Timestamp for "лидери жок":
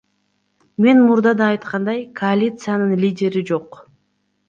3.03-3.67